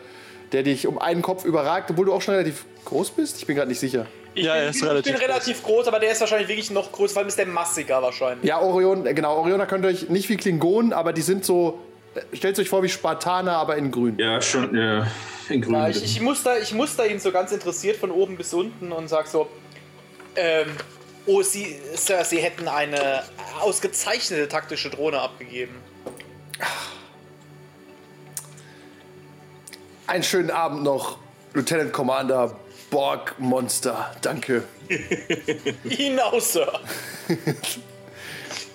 [0.53, 3.39] der dich um einen Kopf überragt, obwohl du auch schon relativ groß bist.
[3.39, 4.07] Ich bin gerade nicht sicher.
[4.35, 6.71] Ich Ja, bin, er ist ich bin relativ relativ groß, aber der ist wahrscheinlich wirklich
[6.71, 8.45] noch größer, vor allem ist der massiger wahrscheinlich.
[8.45, 11.79] Ja, Orion, äh, genau, Orioner könnt ihr euch nicht wie Klingonen, aber die sind so,
[12.15, 14.19] äh, stellt euch vor wie Spartaner, aber in grün.
[14.19, 15.07] Ja, schon, ja.
[15.49, 15.75] In grün.
[15.75, 19.09] Ja, ich, ich, muster, ich muster ihn so ganz interessiert von oben bis unten und
[19.09, 19.47] sag so,
[20.37, 20.67] ähm,
[21.27, 23.23] oh, Sie, Sir, Sie hätten eine
[23.61, 25.75] ausgezeichnete taktische Drohne abgegeben.
[30.07, 31.19] Einen schönen Abend noch,
[31.55, 32.57] Lieutenant Commander
[32.91, 34.15] Borg Monster.
[34.23, 34.65] Danke.
[35.85, 36.81] Ihnen auch, Sir.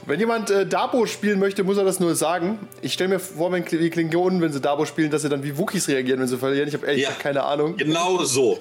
[0.05, 2.67] Wenn jemand äh, Dabo spielen möchte, muss er das nur sagen.
[2.81, 5.55] Ich stelle mir vor, wenn die Klingonen, wenn sie Dabo spielen, dass sie dann wie
[5.55, 6.67] Wookies reagieren, wenn sie verlieren.
[6.67, 7.09] Ich habe ehrlich Ja.
[7.09, 7.77] gesagt keine Ahnung.
[7.77, 8.57] Genau so.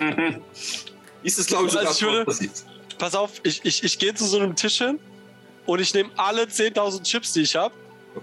[1.23, 2.53] Ist es, glaube ich, Also sogar ich würde- passiert.
[2.99, 4.99] Pass auf, ich, ich, ich gehe zu so einem Tisch hin
[5.67, 7.75] und ich nehme alle 10.000 Chips, die ich habe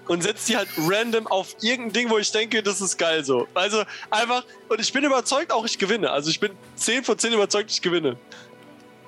[0.08, 3.48] und setze die halt random auf irgendein Ding, wo ich denke, das ist geil so.
[3.54, 6.12] Also einfach, und ich bin überzeugt auch, ich gewinne.
[6.12, 8.18] Also ich bin 10 von 10 überzeugt, ich gewinne.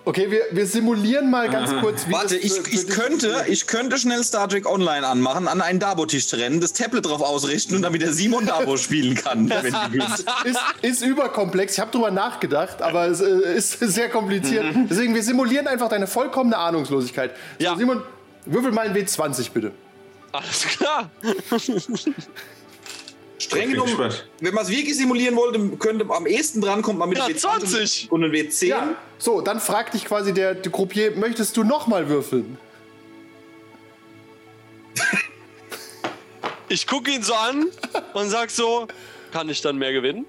[0.08, 3.68] Okay, wir, wir simulieren mal ganz kurz, wie Warte, das ich, für- ich, könnte, ich
[3.68, 7.82] könnte schnell Star Trek Online anmachen, an einen Dabo-Tisch rennen, das Tablet drauf ausrichten und
[7.82, 9.50] damit der Simon Dabo spielen kann.
[9.50, 10.26] wenn du willst.
[10.46, 11.74] ist, ist überkomplex.
[11.74, 14.64] Ich habe drüber nachgedacht, aber es äh, ist sehr kompliziert.
[14.90, 17.32] Deswegen, wir simulieren einfach deine vollkommene Ahnungslosigkeit.
[17.60, 17.76] So, Ja.
[17.76, 18.02] Simon,
[18.46, 19.74] würfel mal ein W20 bitte.
[20.32, 21.10] Alles klar.
[23.40, 27.20] Streng genommen, wenn man es wirklich simulieren wollte, könnte am ehesten dran kommt man mit
[27.20, 28.08] Ja, dem 20.
[28.12, 28.66] und einem W10.
[28.66, 28.96] Ja.
[29.20, 32.58] So, dann fragt dich quasi der, der Croupier, möchtest du nochmal würfeln?
[36.70, 37.68] Ich gucke ihn so an
[38.14, 38.90] und sag so,
[39.32, 40.26] kann ich dann mehr gewinnen?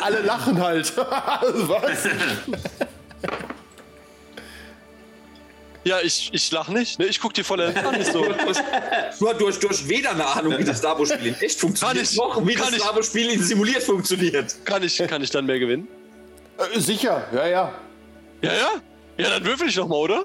[0.00, 0.96] Alle lachen halt.
[0.96, 2.08] Was?
[5.84, 6.98] Ja, ich, ich lach nicht.
[6.98, 7.06] Ne?
[7.06, 7.74] Ich guck die voll an.
[8.00, 8.60] Ich so, Du hast,
[9.40, 12.46] du, hast, du, hast, weder eine Ahnung, wie das Dabo-Spiel in echt funktioniert, ich- noch
[12.46, 14.54] wie kann das ich- Dabo-Spiel in simuliert funktioniert.
[14.64, 15.88] kann ich, kann ich dann mehr gewinnen?
[16.74, 17.72] Äh, sicher, ja, ja.
[18.42, 18.70] Ja, ja?
[19.16, 20.24] Ja, dann würfel ich noch mal, oder?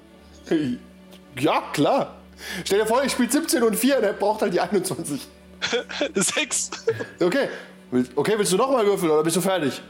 [1.40, 2.18] Ja, klar.
[2.66, 5.22] Stell dir vor, ich spiele 17 und 4, der braucht halt die 21.
[6.16, 6.70] Sechs.
[7.20, 7.48] Okay.
[7.92, 9.82] Will- Okay, willst du nochmal würfeln oder bist du fertig?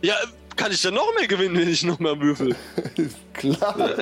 [0.00, 0.14] Ja,
[0.58, 2.54] kann ich dann noch mehr gewinnen, wenn ich noch mal würfel?
[3.32, 3.76] Klar.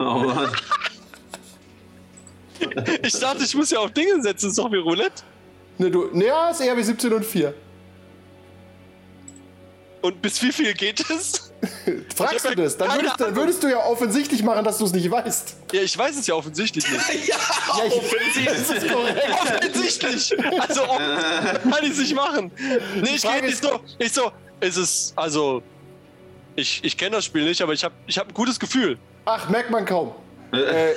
[0.00, 0.52] Oh Mann.
[3.02, 4.46] Ich dachte, ich muss ja auf Dinge setzen.
[4.46, 5.24] Das ist doch wie Roulette.
[5.78, 7.52] Ne, du, ne, ja, ist eher wie 17 und 4.
[10.02, 11.52] Und bis wie viel geht es?
[12.14, 12.76] Fragst du das?
[12.76, 15.56] Dann würdest, dann würdest du ja offensichtlich machen, dass du es nicht weißt.
[15.72, 17.28] Ja, ich weiß es ja offensichtlich nicht.
[17.28, 17.34] ja,
[17.78, 19.24] Ja, ich- korrekt.
[19.32, 20.36] offensichtlich!
[20.60, 22.52] Also, offen- kann ich es nicht machen.
[23.02, 23.80] Nee, ich gehe nicht so.
[23.98, 25.62] Ich so, es ist, also.
[26.56, 28.98] Ich, ich kenne das Spiel nicht, aber ich habe ich hab ein gutes Gefühl.
[29.24, 30.12] Ach, merkt man kaum.
[30.52, 30.94] Äh,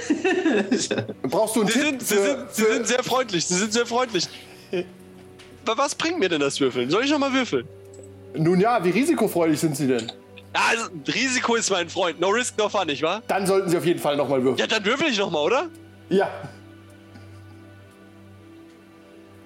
[1.24, 1.86] brauchst du einen Sie Tipp?
[1.90, 3.46] sind, sie, für- sind, sie sind sehr freundlich.
[3.46, 4.28] Sie sind sehr freundlich.
[5.66, 6.90] Was bringt mir denn das Würfeln?
[6.90, 7.68] Soll ich noch mal würfeln?
[8.34, 10.12] Nun ja, wie risikofreudig sind sie denn?
[10.56, 12.20] Ja, Also, Risiko ist mein Freund.
[12.20, 13.22] No risk, no fun, nicht wahr?
[13.28, 14.58] Dann sollten sie auf jeden Fall nochmal würfeln.
[14.58, 15.68] Ja, dann würfel ich noch mal, oder?
[16.10, 16.30] Ja.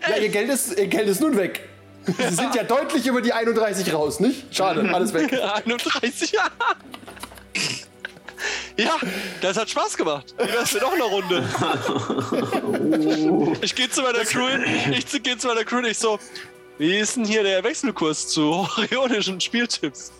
[0.08, 1.67] Ja, ihr Geld ist, ihr Geld ist nun weg.
[2.30, 4.56] Sie sind ja deutlich über die 31 raus, nicht?
[4.56, 5.34] Schade, alles weg.
[5.34, 6.52] 31 Jahre.
[8.78, 8.98] Ja,
[9.41, 10.36] das hat Spaß gemacht.
[10.38, 11.44] Wie wär's denn noch eine Runde?
[13.62, 16.20] Ich gehe zu meiner Crew hin, ich gehe zu meiner Crew und ich so,
[16.78, 20.12] wie ist denn hier der Wechselkurs zu orionischen Spieltipps?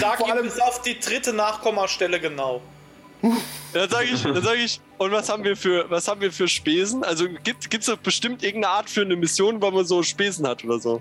[0.00, 2.62] Sag Vor allem- bis auf die dritte Nachkommastelle genau.
[3.72, 6.46] Dann sage ich, dann sag ich, und was haben wir für, was haben wir für
[6.48, 7.02] Spesen?
[7.04, 10.64] Also gibt es doch bestimmt irgendeine Art für eine Mission, wo man so Spesen hat
[10.64, 11.00] oder so.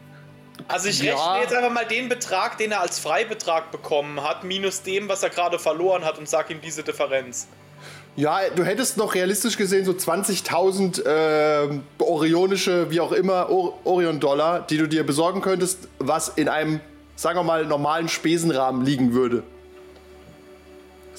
[0.67, 1.13] Also ich Ja.
[1.15, 5.23] rechne jetzt einfach mal den Betrag, den er als Freibetrag bekommen hat, minus dem, was
[5.23, 7.47] er gerade verloren hat und sag ihm diese Differenz.
[8.15, 14.61] Ja, du hättest noch realistisch gesehen so 20.000 ähm, orionische, wie auch immer, Or Orion-Dollar,
[14.61, 16.79] die du dir besorgen könntest, was in einem,
[17.15, 19.41] sagen wir mal, normalen Spesenrahmen liegen würde.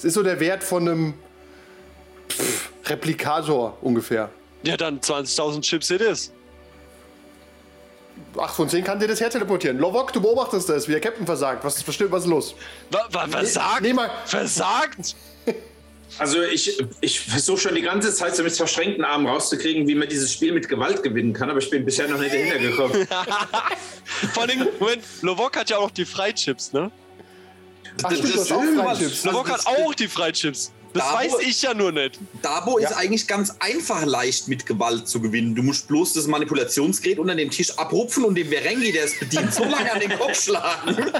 [0.05, 1.13] Es ist so der Wert von einem
[2.29, 4.29] pff, Replikator ungefähr.
[4.61, 6.31] Ja, dann 20.000 Chips it is.
[8.37, 9.79] 8 von 10 kann dir das herteleportieren.
[9.79, 11.65] Lovok, du beobachtest das, wie der Captain versagt.
[11.65, 12.53] Was, stimmt, was ist los?
[12.91, 13.81] Wa, wa, versagt?
[13.81, 15.15] nee, mal- Versagt?
[16.19, 20.07] Also ich, ich versuche schon die ganze Zeit so mit verschränkten Armen rauszukriegen, wie man
[20.07, 23.07] dieses Spiel mit Gewalt gewinnen kann, aber ich bin bisher noch nicht dahinter gekommen.
[24.33, 26.91] Vor allem, Moment, Lovok hat ja auch noch die Freichips, ne?
[28.03, 29.23] Ach, stimmt, du hast auch Stimmt, Freichips.
[29.25, 29.33] Mann.
[29.33, 30.71] Lovok hat auch die Freichips.
[30.93, 32.19] Das Da, weiß ich ja nur nicht.
[32.41, 35.53] Dabo ist eigentlich ganz einfach leicht mit Gewalt zu gewinnen.
[35.53, 39.53] Du musst bloß das Manipulationsgerät unter dem Tisch abrupfen und dem Berengi, der es bedient,
[39.53, 40.95] so lange an den Kopf schlagen.
[40.95, 41.11] dann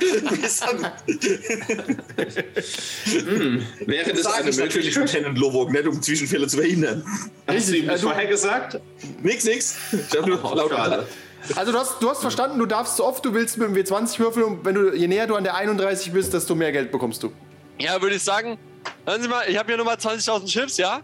[3.86, 4.96] Wäre das sage eine Möglichkeit?
[4.96, 7.04] Lieutenant Lovok, nicht um Zwischenfälle zu verhindern.
[7.48, 8.80] Hast du ihm das du- vorher gesagt?
[9.24, 9.76] Nix, nix.
[9.92, 11.06] Ich hab nur Oh, laut schade.
[11.56, 14.20] Also du hast, du hast verstanden, du darfst so oft du willst mit dem W20
[14.20, 17.22] würfeln und wenn du, je näher du an der 31 bist, desto mehr Geld bekommst
[17.24, 17.32] du.
[17.78, 18.58] Ja, würde ich sagen.
[19.06, 21.02] Hören Sie mal, ich habe hier nochmal 20.000 Chips, ja?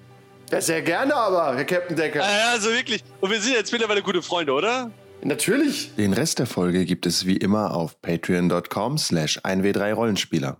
[0.52, 2.20] Ja, sehr gerne aber, Herr Captain Decker.
[2.20, 3.04] Ja, also wirklich.
[3.22, 4.92] Und wir sind jetzt mittlerweile gute Freunde, oder?
[5.24, 5.96] Natürlich.
[5.96, 10.58] Den Rest der Folge gibt es wie immer auf patreon.com slash 1w3rollenspieler.